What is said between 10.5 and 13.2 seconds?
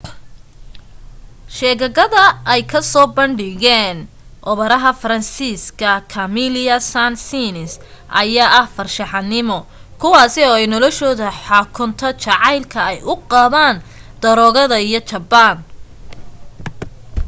ay noloshoda xukunto jacaylka ay u